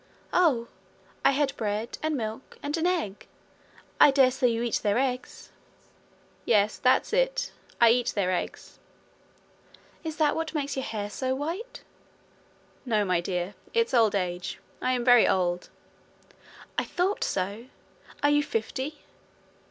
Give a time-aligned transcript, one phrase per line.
[0.33, 0.67] 'Oh!
[1.23, 3.27] I had bread and milk, and an egg
[3.99, 5.51] I dare say you eat their eggs.'
[6.43, 7.51] 'Yes, that's it.
[7.79, 8.79] I eat their eggs.'
[10.03, 11.83] 'Is that what makes your hair so white?'
[12.83, 13.53] 'No, my dear.
[13.75, 14.57] It's old age.
[14.81, 15.69] I am very old.'
[16.79, 17.67] 'I thought so.
[18.23, 19.03] Are you fifty?'